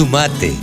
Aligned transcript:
Sumate. 0.00 0.54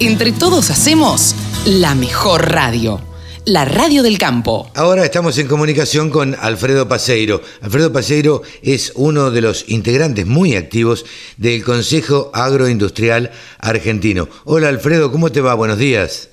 Entre 0.00 0.32
todos 0.32 0.70
hacemos 0.70 1.34
la 1.66 1.94
mejor 1.94 2.50
radio. 2.50 2.98
La 3.44 3.66
radio 3.66 4.02
del 4.02 4.16
campo. 4.16 4.70
Ahora 4.74 5.04
estamos 5.04 5.36
en 5.36 5.48
comunicación 5.48 6.08
con 6.08 6.34
Alfredo 6.34 6.88
Paseiro. 6.88 7.42
Alfredo 7.60 7.92
Paseiro 7.92 8.40
es 8.62 8.94
uno 8.94 9.30
de 9.30 9.42
los 9.42 9.68
integrantes 9.68 10.24
muy 10.24 10.56
activos 10.56 11.04
del 11.36 11.62
Consejo 11.62 12.30
Agroindustrial 12.32 13.32
Argentino. 13.58 14.28
Hola 14.46 14.68
Alfredo, 14.68 15.12
¿cómo 15.12 15.30
te 15.30 15.42
va? 15.42 15.52
Buenos 15.52 15.76
días. 15.76 16.30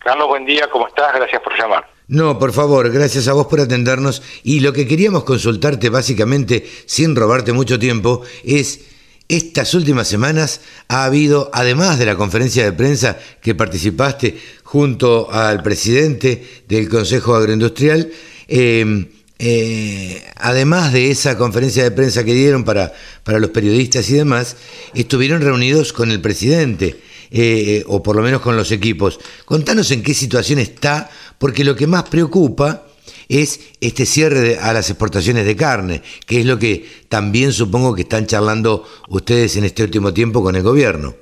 Carlos, 0.00 0.26
buen 0.26 0.44
día, 0.46 0.68
¿cómo 0.72 0.88
estás? 0.88 1.14
Gracias 1.14 1.40
por 1.42 1.56
llamar. 1.56 1.88
No, 2.08 2.40
por 2.40 2.52
favor, 2.52 2.90
gracias 2.90 3.28
a 3.28 3.34
vos 3.34 3.46
por 3.46 3.60
atendernos. 3.60 4.20
Y 4.42 4.58
lo 4.58 4.72
que 4.72 4.88
queríamos 4.88 5.22
consultarte 5.22 5.90
básicamente, 5.90 6.68
sin 6.86 7.14
robarte 7.14 7.52
mucho 7.52 7.78
tiempo, 7.78 8.22
es 8.42 8.93
estas 9.28 9.74
últimas 9.74 10.08
semanas 10.08 10.60
ha 10.88 11.04
habido, 11.04 11.50
además 11.52 11.98
de 11.98 12.06
la 12.06 12.16
conferencia 12.16 12.64
de 12.64 12.72
prensa 12.72 13.18
que 13.40 13.54
participaste 13.54 14.38
junto 14.62 15.30
al 15.32 15.62
presidente 15.62 16.62
del 16.68 16.88
Consejo 16.88 17.34
Agroindustrial, 17.34 18.10
em, 18.48 19.08
eh, 19.38 20.22
además 20.36 20.92
de 20.92 21.10
esa 21.10 21.36
conferencia 21.36 21.82
de 21.82 21.90
prensa 21.90 22.24
que 22.24 22.34
dieron 22.34 22.64
para, 22.64 22.92
para 23.24 23.38
los 23.38 23.50
periodistas 23.50 24.08
y 24.10 24.14
demás, 24.14 24.56
estuvieron 24.94 25.40
reunidos 25.40 25.92
con 25.92 26.10
el 26.10 26.20
presidente, 26.20 27.00
eh, 27.30 27.82
o 27.86 28.02
por 28.02 28.16
lo 28.16 28.22
menos 28.22 28.42
con 28.42 28.56
los 28.56 28.70
equipos. 28.72 29.18
Contanos 29.44 29.90
en 29.90 30.02
qué 30.02 30.14
situación 30.14 30.58
está, 30.58 31.10
porque 31.38 31.64
lo 31.64 31.74
que 31.74 31.86
más 31.86 32.04
preocupa 32.04 32.86
es 33.28 33.74
este 33.80 34.06
cierre 34.06 34.58
a 34.60 34.72
las 34.72 34.90
exportaciones 34.90 35.46
de 35.46 35.56
carne, 35.56 36.02
que 36.26 36.40
es 36.40 36.46
lo 36.46 36.58
que 36.58 36.84
también 37.08 37.52
supongo 37.52 37.94
que 37.94 38.02
están 38.02 38.26
charlando 38.26 38.86
ustedes 39.08 39.56
en 39.56 39.64
este 39.64 39.82
último 39.82 40.12
tiempo 40.12 40.42
con 40.42 40.56
el 40.56 40.62
gobierno. 40.62 41.14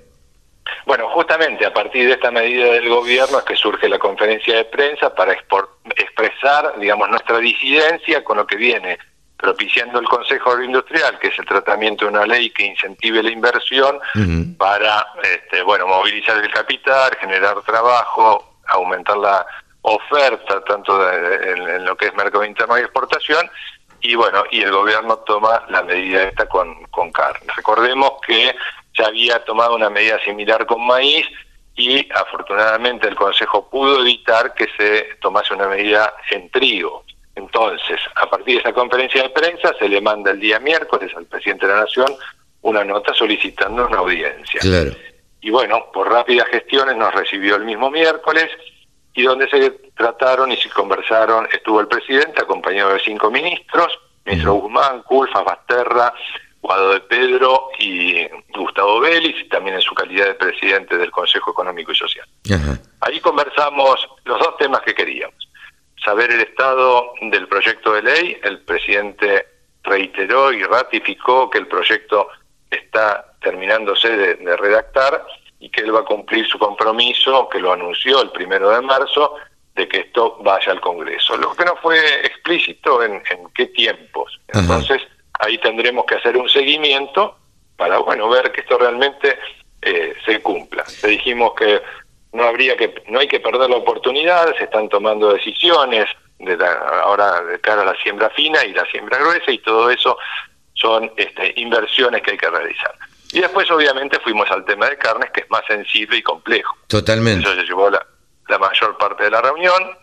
Bueno, 0.87 1.09
justamente 1.11 1.65
a 1.65 1.73
partir 1.73 2.07
de 2.07 2.15
esta 2.15 2.31
medida 2.31 2.65
del 2.73 2.89
gobierno 2.89 3.39
es 3.39 3.45
que 3.45 3.57
surge 3.57 3.89
la 3.89 3.99
conferencia 3.99 4.57
de 4.57 4.65
prensa 4.65 5.15
para 5.15 5.33
expresar, 5.33 6.79
digamos, 6.79 7.09
nuestra 7.09 7.39
disidencia 7.39 8.25
con 8.25 8.39
lo 8.39 8.47
que 8.47 8.57
viene 8.57 8.99
propiciando 9.37 9.99
el 9.99 10.07
Consejo 10.07 10.53
Agroindustrial, 10.53 11.19
que 11.19 11.29
es 11.29 11.39
el 11.39 11.45
tratamiento 11.45 12.05
de 12.05 12.13
una 12.13 12.25
ley 12.25 12.51
que 12.51 12.65
incentive 12.65 13.23
la 13.25 13.31
inversión 13.31 13.99
para, 14.57 15.05
este, 15.23 15.63
bueno, 15.63 15.87
movilizar 15.89 16.39
el 16.39 16.51
capital, 16.51 17.11
generar 17.21 17.61
trabajo, 17.63 18.59
aumentar 18.69 19.17
la 19.17 19.45
oferta 19.83 20.63
tanto 20.65 21.11
en, 21.13 21.85
lo 21.85 21.97
que 21.97 22.07
es 22.07 22.15
mercado 22.15 22.45
interno 22.45 22.79
y 22.79 22.83
exportación 22.83 23.51
y 24.01 24.15
bueno 24.15 24.45
y 24.51 24.63
el 24.63 24.73
gobierno 24.73 25.19
toma 25.19 25.65
la 25.69 25.83
medida 25.83 26.23
esta 26.25 26.47
con, 26.47 26.85
con 26.87 27.13
carne. 27.13 27.53
Recordemos 27.57 28.13
que 28.27 28.55
ya 28.97 29.07
había 29.07 29.45
tomado 29.45 29.75
una 29.75 29.91
medida 29.91 30.19
similar 30.25 30.67
con 30.67 30.87
maíz 30.87 31.27
y 31.75 32.07
afortunadamente 32.13 33.09
el 33.09 33.17
consejo 33.17 33.69
pudo 33.69 34.01
evitar 34.01 34.55
que 34.55 34.69
se 34.77 35.17
tomase 35.21 35.55
una 35.55 35.69
medida 35.69 36.15
en 36.31 36.49
trigo. 36.51 37.05
Entonces 37.35 38.01
a 38.15 38.29
partir 38.31 38.57
de 38.57 38.61
esa 38.61 38.73
conferencia 38.73 39.23
de 39.23 39.31
prensa 39.31 39.75
se 39.79 39.89
le 39.89 40.01
manda 40.01 40.31
el 40.31 40.39
día 40.41 40.61
miércoles 40.61 41.11
al 41.17 41.27
presidente 41.27 41.67
de 41.67 41.73
la 41.73 41.81
nación 41.81 42.15
una 42.63 42.85
nota 42.85 43.13
solicitando 43.15 43.87
una 43.89 43.99
audiencia. 43.99 44.61
Y 45.41 45.51
bueno 45.51 45.91
por 45.93 46.09
rápidas 46.09 46.47
gestiones 46.49 46.97
nos 46.97 47.13
recibió 47.13 47.57
el 47.57 47.65
mismo 47.65 47.91
miércoles 47.91 48.49
y 49.15 49.23
donde 49.23 49.49
se 49.49 49.71
trataron 49.97 50.51
y 50.53 50.57
se 50.57 50.71
conversaron, 50.71 51.49
estuvo 51.53 51.81
el 51.81 51.89
presidente 51.89 52.43
acompañado 52.43 52.95
de 52.95 53.01
cinco 53.01 53.31
ministros, 53.31 53.99
ministro 54.25 54.55
Guzmán, 54.55 55.03
Culfa, 55.03 55.43
Basterra, 55.43 56.13
Guado 56.61 56.93
de 56.93 57.01
Pedro 57.01 57.71
y 57.79 58.27
Gustavo 58.55 59.01
Vélez, 59.01 59.35
y 59.45 59.49
también 59.49 59.77
en 59.77 59.83
su 59.83 59.95
calidad 59.95 60.27
de 60.27 60.35
presidente 60.35 60.97
del 60.97 61.11
Consejo 61.11 61.51
Económico 61.51 61.93
y 61.93 61.97
Social. 61.97 62.27
Ahí 63.01 63.21
conversamos 63.21 64.09
los 64.25 64.39
dos 64.39 64.57
temas 64.59 64.81
que 64.83 64.95
queríamos. 64.95 65.37
Saber 66.05 66.31
el 66.31 66.41
estado 66.41 67.13
del 67.21 67.49
proyecto 67.49 67.93
de 67.93 68.03
ley, 68.03 68.41
el 68.45 68.61
presidente 68.61 69.47
reiteró 69.83 70.53
y 70.53 70.63
ratificó 70.63 71.51
que 71.51 71.59
el 71.59 71.67
proyecto 71.67 72.29
está 72.71 73.35
terminándose 73.41 74.17
de 74.17 74.57
redactar 74.57 75.25
y 75.63 75.71
que 75.71 75.83
él 75.83 75.95
va 75.95 76.01
a 76.01 76.05
cumplir 76.05 76.45
su 76.49 76.59
compromiso, 76.59 77.49
que 77.49 77.61
lo 77.61 77.73
anunció 77.73 78.21
el 78.21 78.31
primero 78.31 78.69
de 78.71 78.81
marzo, 78.81 79.37
de 79.77 79.87
que 79.87 80.01
esto 80.01 80.39
vaya 80.41 80.73
al 80.73 80.81
Congreso. 80.81 81.37
Lo 81.37 81.55
que 81.55 81.65
no 81.65 81.77
fue 81.77 81.97
explícito 82.27 83.01
en, 83.01 83.23
qué 83.55 83.67
tiempos. 83.67 84.41
Entonces, 84.49 85.01
ahí 85.39 85.59
tendremos 85.59 86.05
que 86.05 86.17
hacer 86.17 86.37
un 86.37 86.49
seguimiento 86.49 87.37
para, 87.77 87.99
bueno, 87.99 88.29
ver 88.29 88.51
que 88.51 88.63
esto 88.63 88.77
realmente 88.77 89.39
eh, 89.81 90.15
se 90.27 90.43
cumpla. 90.43 90.85
Le 91.05 91.11
dijimos 91.11 91.53
que 91.55 91.81
no 92.33 92.43
habría 92.43 92.77
que, 92.77 93.05
no 93.07 93.21
hay 93.21 93.29
que 93.29 93.39
perder 93.39 93.71
la 93.71 93.77
oportunidad, 93.77 94.53
se 94.59 94.65
están 94.65 94.89
tomando 94.89 95.33
decisiones 95.33 96.07
de 96.41 96.59
ahora 97.05 97.41
de 97.43 97.61
cara 97.61 97.83
a 97.83 97.85
la 97.85 97.95
siembra 98.03 98.31
fina 98.31 98.65
y 98.65 98.73
la 98.73 98.85
siembra 98.87 99.17
gruesa 99.17 99.53
y 99.53 99.59
todo 99.59 99.91
eso 99.91 100.19
son 100.75 101.13
este, 101.17 101.53
inversiones 101.55 102.21
que 102.23 102.33
hay 102.33 102.39
que 102.39 102.51
realizar. 102.51 102.93
Y 103.33 103.41
después, 103.41 103.71
obviamente, 103.71 104.21
fuimos 104.21 104.51
al 104.51 104.65
tema 104.65 104.89
de 104.89 104.99
carnes, 104.99 105.31
que 105.31 105.41
es 105.41 105.51
más 105.51 105.63
sensible 105.67 106.19
y 106.19 106.23
complejo. 106.23 106.77
Totalmente. 106.87 107.47
Eso 107.47 107.55
se 107.55 107.65
llevó 107.65 107.91
la, 107.91 108.07
mayor 108.59 108.99
parte 108.99 109.25
de 109.25 109.31
la 109.31 109.41
reunión, 109.41 109.97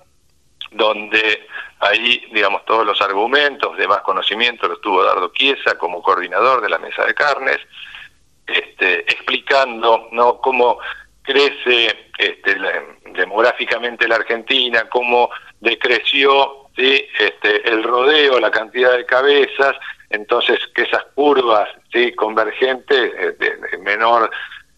donde 0.72 1.47
ahí, 1.79 2.25
digamos, 2.34 2.66
todos 2.66 2.84
los 2.84 3.00
argumentos 3.00 3.78
de 3.78 3.88
más 3.88 4.01
conocimiento 4.01 4.68
los 4.68 4.81
tuvo 4.81 5.03
Dardo 5.03 5.31
Chiesa 5.31 5.78
como 5.78 6.01
coordinador 6.01 6.62
de 6.62 6.69
la 6.69 6.79
mesa 6.79 7.06
de 7.06 7.13
carnes, 7.13 7.59
este, 8.47 9.01
explicando 9.01 10.09
¿no? 10.12 10.41
cómo 10.41 10.79
crece 11.22 12.09
este, 12.18 12.57
demográficamente 13.13 14.07
la 14.07 14.16
Argentina, 14.16 14.89
cómo 14.89 15.29
decreció 15.59 16.69
este, 16.75 17.69
el 17.69 17.84
rodeo, 17.84 18.39
la 18.39 18.50
cantidad 18.50 18.97
de 18.97 19.06
cabezas, 19.06 19.75
entonces 20.09 20.59
que 20.73 20.83
esas 20.83 21.03
curvas 21.15 21.69
sí 21.91 22.13
convergentes 22.13 23.11
eh, 23.17 23.35
de, 23.39 23.77
menor 23.79 24.29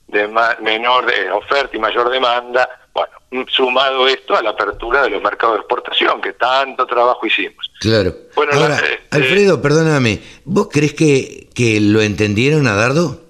de 0.07 0.27
menor 0.61 1.05
de 1.05 1.31
oferta 1.31 1.75
y 1.75 1.79
mayor 1.79 2.09
demanda 2.09 2.67
bueno 2.93 3.11
sumado 3.47 4.07
esto 4.07 4.35
a 4.35 4.41
la 4.41 4.49
apertura 4.49 5.03
de 5.03 5.11
los 5.11 5.21
mercados 5.21 5.55
de 5.55 5.59
exportación 5.61 6.21
que 6.21 6.33
tanto 6.33 6.85
trabajo 6.85 7.25
hicimos. 7.25 7.71
Claro. 7.79 8.13
Bueno 8.35 8.51
Ahora, 8.53 8.75
este, 8.75 8.99
Alfredo 9.11 9.61
perdóname 9.61 10.21
vos 10.43 10.67
crees 10.71 10.93
que 10.93 11.49
que 11.55 11.79
lo 11.79 12.01
entendieron 12.01 12.67
a 12.67 12.75
Dardo 12.75 13.21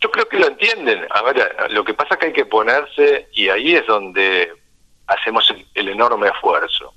yo 0.00 0.10
creo 0.10 0.28
que 0.28 0.38
lo 0.38 0.48
entienden. 0.48 1.06
A 1.10 1.22
ver 1.22 1.56
lo 1.70 1.84
que 1.84 1.94
pasa 1.94 2.14
es 2.14 2.20
que 2.20 2.26
hay 2.26 2.32
que 2.32 2.46
ponerse 2.46 3.28
y 3.32 3.48
ahí 3.48 3.74
es 3.74 3.86
donde 3.86 4.52
hacemos 5.06 5.52
el 5.74 5.88
enorme 5.88 6.28
esfuerzo 6.28 6.92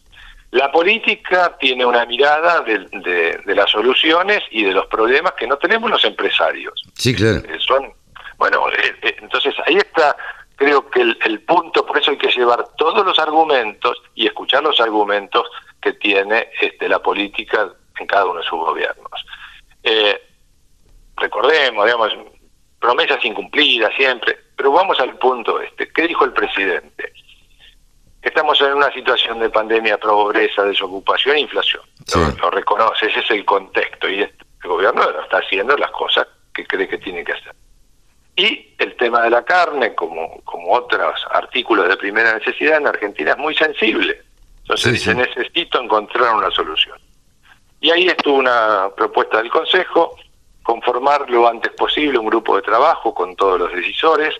la 0.51 0.71
política 0.71 1.55
tiene 1.59 1.85
una 1.85 2.05
mirada 2.05 2.61
de, 2.61 3.39
las 3.45 3.69
soluciones 3.69 4.41
y 4.49 4.63
de 4.63 4.71
los 4.71 4.87
problemas 4.87 5.33
que 5.33 5.45
no 5.45 5.57
tenemos 5.57 5.89
los 5.91 6.03
empresarios. 6.03 6.81
Sí, 6.95 7.15
claro. 7.15 7.37
Eh, 7.47 7.59
son, 7.59 7.93
bueno, 8.37 8.67
eh, 8.69 8.95
eh, 9.03 9.15
entonces 9.21 9.53
ahí 9.67 9.75
está, 9.75 10.17
creo 10.55 10.89
que 10.89 11.01
el, 11.01 11.41
punto, 11.41 11.85
por 11.85 11.99
eso 11.99 12.11
hay 12.11 12.17
que 12.17 12.31
llevar 12.31 12.65
todos 12.77 13.05
los 13.05 13.19
argumentos 13.19 14.01
y 14.15 14.25
escuchar 14.25 14.63
los 14.63 14.79
argumentos 14.81 15.45
que 15.79 15.93
tiene 15.93 16.49
este, 16.59 16.89
la 16.89 16.99
política 16.99 17.69
en 17.99 18.07
cada 18.07 18.25
uno 18.25 18.39
de 18.39 18.45
sus 18.45 18.59
gobiernos. 18.59 19.25
recordemos, 21.15 21.85
digamos, 21.85 22.11
promesas 22.79 23.23
incumplidas 23.23 23.93
siempre, 23.95 24.39
pero 24.55 24.71
vamos 24.71 24.99
al 24.99 25.15
punto 25.19 25.61
este. 25.61 25.89
¿Qué 25.89 26.07
dijo 26.07 26.25
el 26.25 26.33
presidente? 26.33 27.13
Estamos 28.21 28.59
en 28.61 28.73
una 28.73 28.91
situación 28.91 29.39
de 29.39 29.49
pandemia, 29.49 29.97
pobreza, 29.97 30.63
desocupación 30.63 31.37
e 31.37 31.41
inflación. 31.41 31.83
Lo, 32.41 32.49
reconoce, 32.51 33.07
ese 33.07 33.19
es 33.19 33.31
el 33.31 33.45
contexto 33.45 34.09
y 34.09 34.21
el 34.21 34.31
gobierno 34.63 35.01
está 35.21 35.37
haciendo 35.37 35.77
las 35.77 35.91
cosas 35.91 36.27
que 36.53 36.65
cree 36.65 36.87
que 36.87 36.97
tiene 36.97 37.23
que 37.23 37.33
hacer. 37.33 37.53
Y 38.35 38.73
el 38.77 38.95
tema 38.97 39.21
de 39.21 39.29
la 39.29 39.43
carne, 39.43 39.95
como, 39.95 40.41
como 40.43 40.73
otros 40.73 41.25
artículos 41.31 41.87
de 41.87 41.97
primera 41.97 42.33
necesidad 42.33 42.77
en 42.77 42.87
Argentina, 42.87 43.31
es 43.31 43.37
muy 43.37 43.55
sensible. 43.55 44.21
Entonces 44.61 44.93
dice, 44.93 45.15
necesito 45.15 45.81
encontrar 45.81 46.35
una 46.35 46.51
solución. 46.51 46.97
Y 47.81 47.89
ahí 47.91 48.07
estuvo 48.07 48.35
una 48.35 48.89
propuesta 48.95 49.37
del 49.37 49.49
Consejo, 49.49 50.15
conformar 50.63 51.29
lo 51.29 51.47
antes 51.47 51.71
posible 51.71 52.19
un 52.19 52.27
grupo 52.27 52.57
de 52.57 52.61
trabajo 52.61 53.13
con 53.13 53.35
todos 53.35 53.59
los 53.59 53.73
decisores, 53.73 54.35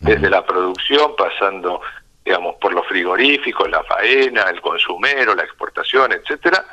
desde 0.00 0.28
la 0.28 0.44
producción, 0.44 1.16
pasando 1.16 1.80
digamos, 2.24 2.56
por 2.56 2.72
los 2.72 2.86
frigoríficos, 2.86 3.68
la 3.70 3.82
faena, 3.84 4.44
el 4.44 4.60
consumero, 4.60 5.34
la 5.34 5.44
exportación, 5.44 6.12
etcétera, 6.12 6.64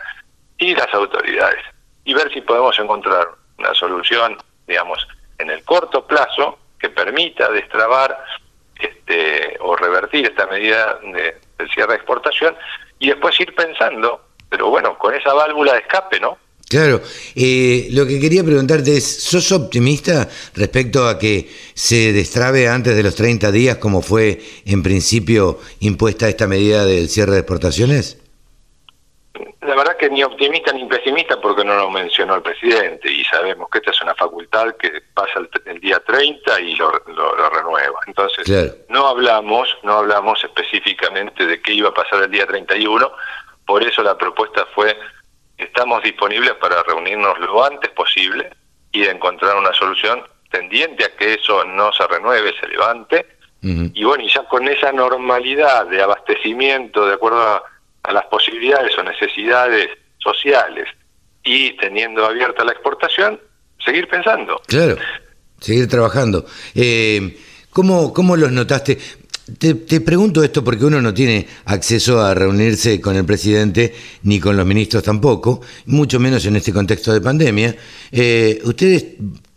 y 0.57 0.73
las 0.73 0.93
autoridades. 0.93 1.63
Y 2.05 2.13
ver 2.13 2.31
si 2.33 2.41
podemos 2.41 2.77
encontrar 2.79 3.27
una 3.57 3.73
solución, 3.73 4.37
digamos, 4.67 5.05
en 5.37 5.49
el 5.49 5.63
corto 5.63 6.05
plazo 6.05 6.57
que 6.79 6.89
permita 6.89 7.51
destrabar 7.51 8.17
este, 8.79 9.57
o 9.59 9.75
revertir 9.75 10.25
esta 10.25 10.47
medida 10.47 10.99
de, 11.03 11.37
del 11.57 11.69
cierre 11.71 11.93
de 11.93 11.95
exportación 11.97 12.55
y 12.97 13.09
después 13.09 13.39
ir 13.39 13.53
pensando, 13.53 14.23
pero 14.49 14.69
bueno, 14.69 14.97
con 14.97 15.13
esa 15.13 15.33
válvula 15.33 15.73
de 15.73 15.79
escape, 15.79 16.19
¿no? 16.19 16.37
Claro, 16.71 17.01
eh, 17.35 17.89
lo 17.91 18.07
que 18.07 18.17
quería 18.17 18.45
preguntarte 18.45 18.95
es, 18.95 19.23
¿sos 19.23 19.51
optimista 19.51 20.29
respecto 20.55 21.05
a 21.05 21.19
que 21.19 21.49
se 21.73 22.13
destrabe 22.13 22.69
antes 22.69 22.95
de 22.95 23.03
los 23.03 23.13
30 23.13 23.51
días 23.51 23.75
como 23.75 24.01
fue 24.01 24.39
en 24.65 24.81
principio 24.81 25.59
impuesta 25.81 26.29
esta 26.29 26.47
medida 26.47 26.85
del 26.85 27.09
cierre 27.09 27.33
de 27.33 27.39
exportaciones? 27.39 28.21
La 29.59 29.75
verdad 29.75 29.97
que 29.97 30.09
ni 30.09 30.23
optimista 30.23 30.71
ni 30.71 30.85
pesimista 30.85 31.41
porque 31.41 31.65
no 31.65 31.75
lo 31.75 31.89
mencionó 31.89 32.35
el 32.35 32.41
presidente 32.41 33.11
y 33.11 33.25
sabemos 33.25 33.67
que 33.69 33.79
esta 33.79 33.91
es 33.91 34.01
una 34.01 34.15
facultad 34.15 34.73
que 34.79 34.91
pasa 35.13 35.41
el, 35.65 35.81
día 35.81 36.01
30 36.07 36.61
y 36.61 36.75
lo, 36.77 36.89
renueva. 37.49 37.99
Entonces, 38.07 38.77
no 38.87 39.07
hablamos, 39.07 39.77
no 39.83 39.97
hablamos 39.97 40.41
específicamente 40.41 41.45
de 41.45 41.61
qué 41.61 41.73
iba 41.73 41.89
a 41.89 41.93
pasar 41.93 42.23
el 42.23 42.31
día 42.31 42.47
31, 42.47 43.11
por 43.65 43.83
eso 43.83 44.01
la 44.01 44.17
propuesta 44.17 44.65
fue 44.73 44.95
estamos 45.81 46.03
disponibles 46.03 46.53
para 46.61 46.83
reunirnos 46.83 47.39
lo 47.39 47.65
antes 47.65 47.89
posible 47.89 48.51
y 48.91 49.01
encontrar 49.01 49.57
una 49.57 49.73
solución 49.73 50.21
tendiente 50.51 51.05
a 51.05 51.15
que 51.17 51.33
eso 51.33 51.65
no 51.65 51.91
se 51.91 52.05
renueve, 52.05 52.53
se 52.59 52.67
levante. 52.67 53.25
Y 53.63 54.03
bueno, 54.03 54.23
y 54.23 54.29
ya 54.29 54.43
con 54.47 54.67
esa 54.67 54.91
normalidad 54.91 55.87
de 55.87 56.03
abastecimiento 56.03 57.07
de 57.07 57.15
acuerdo 57.15 57.41
a, 57.41 58.11
las 58.11 58.25
posibilidades 58.25 58.95
o 58.95 59.03
necesidades 59.03 59.89
sociales 60.19 60.85
y 61.43 61.75
teniendo 61.77 62.27
abierta 62.27 62.63
la 62.63 62.73
exportación, 62.73 63.39
seguir 63.83 64.07
pensando. 64.07 64.61
Claro, 64.67 64.97
seguir 65.59 65.87
trabajando. 65.87 66.45
Eh, 66.75 67.39
¿cómo, 67.71 68.13
¿Cómo 68.13 68.35
los 68.35 68.51
notaste? 68.51 68.99
Te, 69.57 70.01
pregunto 70.01 70.43
esto 70.43 70.63
porque 70.63 70.85
uno 70.85 71.01
no 71.01 71.13
tiene 71.13 71.47
acceso 71.65 72.21
a 72.21 72.33
reunirse 72.33 73.01
con 73.01 73.15
el 73.15 73.25
presidente 73.25 73.93
ni 74.23 74.39
con 74.39 74.55
los 74.55 74.65
ministros 74.65 75.03
tampoco, 75.03 75.61
mucho 75.85 76.19
menos 76.19 76.45
en 76.45 76.55
este 76.55 76.71
contexto 76.71 77.11
de 77.11 77.21
pandemia. 77.21 77.75
Eh, 78.11 78.61
ustedes, 78.63 79.05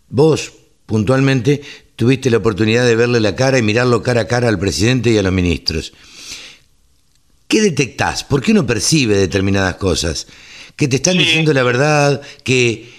vos 0.09 0.53
puntualmente, 0.87 1.61
tuviste 1.97 2.31
la 2.31 2.39
oportunidad 2.39 2.87
de 2.87 2.97
verle 2.97 3.21
la 3.21 3.37
cara 3.37 3.59
y 3.59 3.63
mirarlo 3.63 4.03
cara 4.03 4.23
a 4.23 4.27
cara 4.27 4.49
al 4.49 4.59
presidente 4.59 5.11
y 5.11 5.19
a 5.19 5.23
los 5.23 5.33
ministros. 5.33 5.93
¿Qué 7.47 7.61
detectás? 7.61 8.25
¿Por 8.25 8.43
qué 8.43 8.53
uno 8.53 8.67
percibe 8.67 9.17
determinadas 9.17 9.77
cosas? 9.77 10.27
¿Que 10.77 10.89
te 10.89 10.97
están 10.97 11.19
diciendo 11.19 11.53
la 11.53 11.63
verdad? 11.63 12.23
¿Que, 12.43 12.91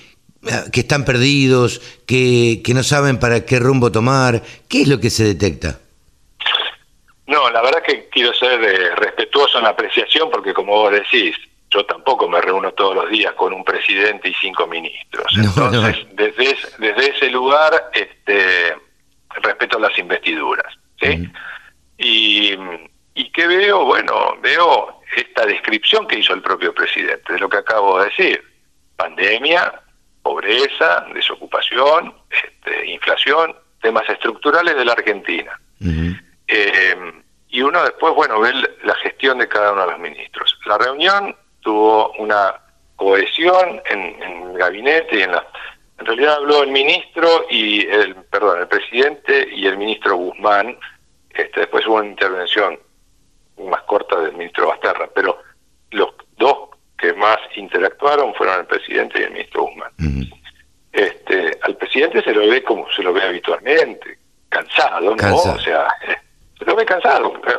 que 0.71 0.79
están 0.79 1.03
perdidos? 1.03 1.81
Que, 2.05 2.61
¿Que 2.63 2.73
no 2.73 2.83
saben 2.83 3.19
para 3.19 3.45
qué 3.45 3.59
rumbo 3.59 3.91
tomar? 3.91 4.43
¿Qué 4.67 4.83
es 4.83 4.87
lo 4.87 4.99
que 4.99 5.09
se 5.09 5.23
detecta? 5.23 5.79
No, 7.27 7.49
la 7.49 7.61
verdad 7.61 7.81
que 7.81 8.07
quiero 8.09 8.33
ser 8.33 8.63
eh, 8.63 8.95
respetuoso 8.95 9.57
en 9.57 9.63
la 9.63 9.71
apreciación 9.71 10.29
porque 10.29 10.53
como 10.53 10.73
vos 10.73 10.91
decís, 10.91 11.35
yo 11.71 11.85
tampoco 11.85 12.29
me 12.29 12.39
reúno 12.39 12.71
todos 12.73 12.95
los 12.95 13.09
días 13.09 13.33
con 13.33 13.53
un 13.53 13.63
presidente 13.63 14.29
y 14.29 14.33
cinco 14.35 14.67
ministros. 14.67 15.25
Entonces, 15.35 16.05
Desde, 16.13 16.55
desde 16.77 17.09
ese 17.09 17.29
lugar 17.29 17.89
este, 17.93 18.75
respeto 19.41 19.79
las 19.79 19.97
investiduras. 19.97 20.73
¿sí? 21.01 21.29
y, 21.97 22.55
¿Y 23.15 23.31
qué 23.31 23.47
veo? 23.47 23.85
Bueno, 23.85 24.37
veo 24.41 25.01
esta 25.15 25.45
descripción 25.45 26.07
que 26.07 26.19
hizo 26.19 26.33
el 26.33 26.41
propio 26.41 26.73
presidente 26.73 27.33
de 27.33 27.39
lo 27.39 27.49
que 27.49 27.57
acabo 27.57 27.99
de 27.99 28.09
decir. 28.09 28.43
Pandemia, 28.97 29.81
pobreza, 30.21 31.05
desocupación, 31.13 32.13
este, 32.29 32.91
inflación, 32.91 33.55
temas 33.81 34.07
estructurales 34.09 34.75
de 34.75 34.85
la 34.85 34.93
Argentina. 34.93 35.59
Eh, 36.47 36.95
y 37.49 37.61
uno 37.61 37.83
después, 37.83 38.13
bueno, 38.13 38.39
ve 38.39 38.51
la 38.83 38.95
gestión 38.95 39.37
de 39.37 39.47
cada 39.47 39.71
uno 39.71 39.85
de 39.85 39.91
los 39.91 39.99
ministros. 39.99 40.59
La 40.65 40.77
reunión 40.77 41.35
tuvo 41.61 42.11
una 42.19 42.55
cohesión 42.97 43.81
en, 43.85 44.21
el 44.21 44.57
gabinete 44.57 45.19
y 45.19 45.21
en 45.23 45.31
la... 45.31 45.47
En 45.97 46.05
realidad 46.05 46.35
habló 46.35 46.63
el 46.63 46.71
ministro 46.71 47.45
y 47.49 47.87
el, 47.87 48.15
perdón, 48.25 48.59
el 48.59 48.67
presidente 48.67 49.47
y 49.49 49.65
el 49.65 49.77
ministro 49.77 50.17
Guzmán. 50.17 50.77
Este, 51.29 51.61
después 51.61 51.87
hubo 51.87 51.95
una 51.95 52.07
intervención 52.07 52.77
más 53.57 53.81
corta 53.83 54.19
del 54.19 54.33
ministro 54.33 54.67
Basterra, 54.67 55.09
pero 55.15 55.39
los 55.91 56.09
dos 56.37 56.71
que 56.97 57.13
más 57.13 57.37
interactuaron 57.55 58.33
fueron 58.35 58.59
el 58.59 58.65
presidente 58.65 59.21
y 59.21 59.23
el 59.23 59.31
ministro 59.31 59.63
Guzmán. 59.63 59.91
este, 60.91 61.57
al 61.61 61.77
presidente 61.77 62.21
se 62.21 62.33
lo 62.33 62.41
ve 62.49 62.61
como 62.63 62.91
se 62.91 63.01
lo 63.01 63.13
ve 63.13 63.21
habitualmente, 63.21 64.17
cansado, 64.49 65.15
¿no? 65.15 65.35
O 65.35 65.59
sea, 65.59 65.87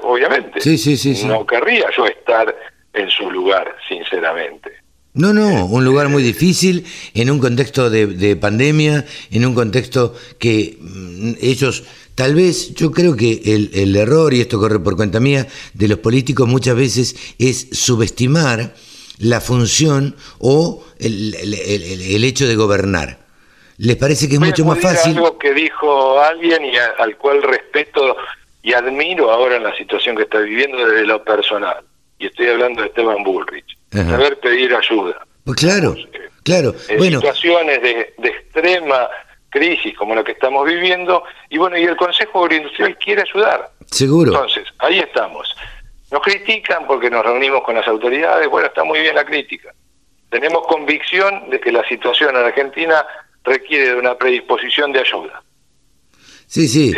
obviamente. 0.03 0.61
Sí, 0.61 0.79
sí, 0.79 0.97
sí, 0.97 1.25
No 1.27 1.47
querría 1.47 1.87
yo 1.97 2.07
estar 2.07 2.55
en 2.93 3.11
su 3.11 3.31
lugar, 3.31 3.77
sinceramente. 3.89 4.73
No, 5.17 5.33
no, 5.33 5.65
un 5.65 5.83
lugar 5.83 6.11
muy 6.11 6.23
difícil, 6.23 6.85
en 7.15 7.31
un 7.31 7.39
contexto 7.39 7.89
de, 7.89 8.37
pandemia, 8.37 9.07
en 9.31 9.47
un 9.47 9.55
contexto 9.55 10.15
que 10.39 10.77
mm, 10.79 11.33
ellos, 11.41 11.85
tal 12.15 12.35
vez, 12.35 12.75
yo 12.75 12.91
creo 12.91 13.17
que 13.17 13.41
el, 13.47 13.71
el, 13.73 13.97
error, 13.97 14.35
y 14.35 14.43
esto 14.43 14.59
corre 14.59 14.79
por 14.79 14.95
cuenta 14.95 15.19
mía, 15.19 15.47
de 15.73 15.89
los 15.89 16.01
políticos 16.01 16.47
muchas 16.47 16.77
veces 16.77 17.17
es 17.39 17.69
subestimar 17.73 18.75
la 19.19 19.41
función 19.41 20.17
o 20.39 20.85
el, 20.99 21.35
el, 21.35 22.25
hecho 22.25 22.47
de 22.47 22.55
gobernar. 22.55 23.19
¿Les 23.79 23.97
parece 23.97 24.29
que 24.29 24.35
es 24.35 24.41
mucho 24.41 24.67
más 24.67 24.81
fácil? 24.81 25.17
algo 25.17 25.39
que 25.39 25.55
dijo 25.55 26.21
alguien 26.21 26.63
y 26.65 26.73
al 26.77 27.17
cual 27.17 27.43
respeto 27.43 28.17
y 28.67 28.75
admiro 28.75 29.31
ahora 29.31 29.57
en 29.57 29.63
la 29.63 29.77
situación 29.77 30.17
que 30.17 30.25
está 30.25 30.41
viviendo 30.41 30.77
desde 30.77 31.07
lo 31.07 31.23
personal. 31.23 31.85
Y 32.19 32.27
estoy 32.27 32.49
hablando 32.49 32.83
de 32.83 32.89
Esteban 32.89 33.23
Bullrich. 33.23 33.79
Saber 33.93 34.41
pedir 34.41 34.75
ayuda. 34.75 35.25
Pues 35.45 35.57
claro, 35.57 35.95
claro. 36.43 36.75
En 36.89 37.01
situaciones 37.01 37.81
de, 37.81 38.13
extrema 38.25 39.09
crisis 39.51 39.97
como 39.97 40.17
la 40.17 40.25
que 40.25 40.33
estamos 40.33 40.67
viviendo, 40.67 41.23
y 41.49 41.59
bueno, 41.59 41.79
y 41.79 41.85
el 41.85 41.97
Consejo 41.97 42.43
Agroindustrial 42.43 42.99
quiere 42.99 43.23
ayudar. 43.23 43.71
Seguro. 43.87 44.33
Entonces, 44.33 44.65
ahí 44.79 44.99
estamos. 44.99 45.57
Nos 46.11 46.21
critican 46.23 46.89
porque 46.89 47.09
nos 47.09 47.25
reunimos 47.25 47.63
con 47.63 47.77
las 47.77 47.87
autoridades, 47.87 48.49
bueno, 48.49 48.67
está 48.67 48.83
muy 48.83 48.99
bien 48.99 49.15
la 49.15 49.25
crítica. 49.25 49.73
Tenemos 50.29 50.67
convicción 50.67 51.51
de 51.51 51.61
que 51.61 51.71
la 51.71 51.87
situación 51.87 52.31
en 52.35 52.45
Argentina 52.47 53.07
requiere 53.45 53.91
de 53.91 53.95
una 53.95 54.19
predisposición 54.19 54.93
de 54.93 54.99
ayuda. 54.99 55.41
Sí, 56.47 56.69
sí. 56.69 56.95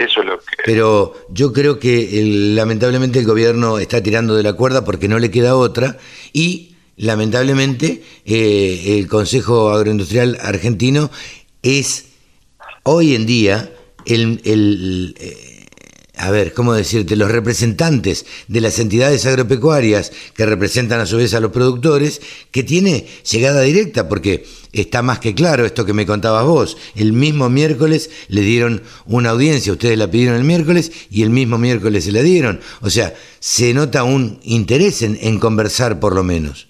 Pero 0.65 1.15
yo 1.31 1.53
creo 1.53 1.79
que 1.79 2.23
lamentablemente 2.55 3.19
el 3.19 3.25
gobierno 3.25 3.79
está 3.79 4.03
tirando 4.03 4.35
de 4.35 4.43
la 4.43 4.53
cuerda 4.53 4.85
porque 4.85 5.09
no 5.09 5.19
le 5.19 5.31
queda 5.31 5.57
otra 5.57 5.97
y 6.33 6.75
lamentablemente 6.97 8.03
eh, 8.27 8.99
el 8.99 9.09
Consejo 9.09 9.71
Agroindustrial 9.71 10.39
Argentino 10.43 11.11
es 11.63 12.07
hoy 12.83 13.15
en 13.15 13.27
día 13.27 13.73
el, 14.05 14.41
el 14.45 15.15
eh, 15.19 15.58
a 16.19 16.31
ver, 16.31 16.53
¿cómo 16.53 16.75
decirte? 16.75 17.17
Los 17.17 17.31
representantes 17.31 18.27
de 18.49 18.61
las 18.61 18.79
entidades 18.79 19.25
agropecuarias 19.25 20.11
que 20.35 20.47
representan 20.47 21.01
a 21.01 21.07
su 21.07 21.17
vez 21.17 21.33
a 21.35 21.41
los 21.41 21.53
productores, 21.53 22.21
que 22.51 22.65
tiene 22.65 23.07
llegada 23.31 23.61
directa, 23.63 24.09
porque 24.09 24.45
está 24.73 25.03
más 25.03 25.21
que 25.21 25.35
claro 25.35 25.65
esto 25.65 25.87
que 25.87 25.93
me 25.93 26.07
contabas 26.07 26.45
vos. 26.45 26.77
El 26.97 27.13
mismo 27.13 27.49
miércoles 27.49 28.11
le 28.29 28.41
dieron 28.41 28.83
una 29.07 29.31
audiencia, 29.31 29.73
ustedes 29.73 29.97
la 29.97 30.11
pidieron 30.11 30.37
el 30.37 30.45
miércoles 30.45 31.09
y 31.11 31.23
el 31.23 31.31
mismo 31.31 31.57
miércoles 31.57 32.05
se 32.05 32.13
la 32.13 32.23
dieron. 32.23 32.61
O 32.81 32.91
sea, 32.91 33.15
se 33.39 33.73
nota 33.73 34.03
un 34.03 34.41
interés 34.43 35.03
en, 35.03 35.39
conversar 35.39 36.01
por 36.01 36.15
lo 36.15 36.25
menos. 36.25 36.69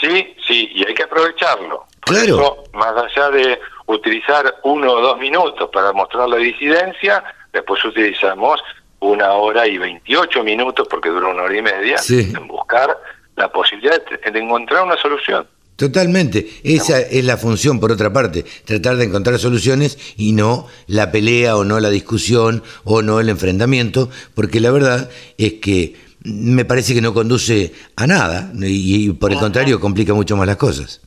Sí, 0.00 0.34
sí, 0.46 0.68
y 0.74 0.86
hay 0.86 0.94
que 0.94 1.04
aprovecharlo. 1.04 1.86
claro. 2.00 2.64
más 2.72 2.94
allá 2.96 3.30
de 3.30 3.58
utilizar 3.86 4.56
uno 4.64 4.92
o 4.92 5.00
dos 5.00 5.18
minutos 5.18 5.70
para 5.72 5.92
mostrar 5.92 6.28
la 6.28 6.36
disidencia, 6.36 7.24
Después 7.52 7.84
utilizamos 7.84 8.60
una 9.00 9.32
hora 9.32 9.66
y 9.66 9.78
28 9.78 10.42
minutos, 10.42 10.86
porque 10.90 11.08
dura 11.08 11.28
una 11.28 11.42
hora 11.42 11.56
y 11.56 11.62
media, 11.62 11.96
en 12.08 12.48
buscar 12.48 12.96
la 13.36 13.50
posibilidad 13.50 14.02
de, 14.04 14.38
encontrar 14.38 14.84
una 14.84 14.96
solución. 14.96 15.46
Totalmente, 15.76 16.48
esa 16.64 16.98
es 17.00 17.24
la 17.24 17.36
función 17.36 17.78
por 17.78 17.92
otra 17.92 18.12
parte, 18.12 18.44
tratar 18.64 18.96
de 18.96 19.04
encontrar 19.04 19.38
soluciones 19.38 19.96
y 20.16 20.32
no 20.32 20.66
la 20.88 21.12
pelea 21.12 21.56
o 21.56 21.62
no 21.62 21.78
la 21.78 21.88
discusión 21.88 22.64
o 22.82 23.00
no 23.00 23.20
el 23.20 23.28
enfrentamiento, 23.28 24.10
porque 24.34 24.58
la 24.58 24.72
verdad 24.72 25.08
es 25.38 25.54
que 25.54 25.94
me 26.24 26.64
parece 26.64 26.94
que 26.94 27.00
no 27.00 27.14
conduce 27.14 27.72
a 27.94 28.08
nada 28.08 28.50
y, 28.60 29.10
por 29.12 29.30
el 29.30 29.38
contrario 29.38 29.78
complica 29.78 30.14
mucho 30.14 30.36
más 30.36 30.48
las 30.48 30.56
cosas. 30.56 31.00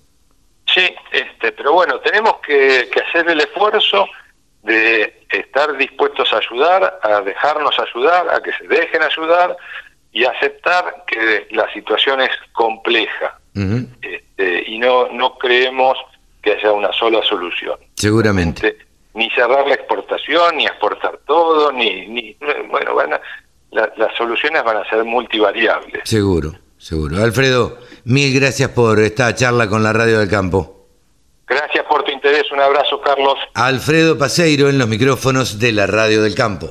Sí, 0.74 0.88
este, 1.12 1.52
pero 1.52 1.74
bueno, 1.74 2.00
tenemos 2.00 2.36
que 2.42 2.88
hacer 3.10 3.30
el 3.30 3.42
esfuerzo 3.42 4.08
de 4.64 5.21
estar 5.52 5.76
dispuestos 5.78 6.32
a 6.32 6.38
ayudar, 6.38 7.00
a 7.04 7.22
dejarnos 7.22 7.76
ayudar, 7.78 8.30
a 8.34 8.42
que 8.42 8.54
se 8.54 8.66
dejen 8.68 9.04
ayudar 9.04 9.58
y 10.14 10.24
aceptar 10.24 11.04
que 11.06 11.48
la 11.52 11.72
situación 11.74 12.22
es 12.22 12.32
compleja 12.54 13.38
este, 14.02 14.64
y 14.66 14.80
no, 14.80 15.10
no 15.10 15.38
creemos 15.38 15.98
que 16.42 16.54
haya 16.54 16.72
una 16.72 16.92
sola 16.94 17.22
solución. 17.24 17.78
Seguramente. 17.96 18.78
ni 19.14 19.30
cerrar 19.32 19.68
la 19.68 19.76
exportación, 19.76 20.56
ni 20.56 20.66
exportar 20.66 21.20
todo, 21.28 21.70
ni, 21.74 22.08
ni 22.08 22.38
bueno, 22.70 22.96
van 22.96 23.20
las 23.72 24.16
soluciones 24.18 24.64
van 24.64 24.78
a 24.78 24.90
ser 24.90 25.04
multivariables. 25.04 26.02
Seguro, 26.06 26.54
seguro. 26.78 27.22
Alfredo, 27.22 27.78
mil 28.06 28.34
gracias 28.38 28.70
por 28.70 29.00
esta 29.00 29.36
charla 29.36 29.68
con 29.68 29.84
la 29.84 29.92
Radio 29.92 30.20
del 30.20 30.30
Campo. 30.30 30.88
Gracias 31.46 31.86
por 31.86 32.01
interés, 32.24 32.52
un 32.52 32.62
abrazo 32.62 33.02
Carlos. 33.02 33.34
Alfredo 33.56 34.16
Paseiro 34.16 34.70
en 34.70 34.78
los 34.78 34.88
micrófonos 34.88 35.58
de 35.58 35.72
la 35.72 35.88
Radio 35.88 36.22
del 36.22 36.36
Campo. 36.36 36.70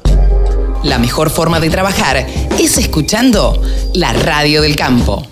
La 0.85 0.99
mejor 0.99 1.28
forma 1.28 1.59
de 1.59 1.71
trabajar 1.71 2.19
es 2.59 2.78
escuchando 2.78 3.61
la 3.95 4.12
Radio 4.12 4.62
del 4.62 4.76
Campo. 4.76 5.30